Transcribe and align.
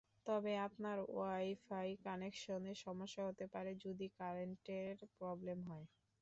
তবে 0.25 0.51
আপনার 0.67 0.97
ওয়াইফাই 1.11 1.89
কানেকশনে 2.05 2.73
সমস্যা 2.85 3.21
হতে 3.27 3.45
পারে, 3.53 3.71
যদি 3.85 4.05
কারেন্টের 4.19 4.95
প্রবলেম 5.17 5.59
হয়। 5.69 5.85